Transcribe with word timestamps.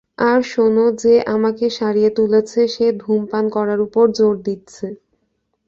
আর 0.25 0.39
শোন, 0.43 0.75
যে 1.01 1.13
আমাকে 1.35 1.65
সাড়িয়ে 1.77 2.09
তুলেছে, 2.17 2.59
সে 2.67 2.85
ধূমপান 3.01 3.45
করার 3.55 3.79
উপর 3.87 4.05
জোর 4.17 4.35
দিচ্ছে। 4.41 4.87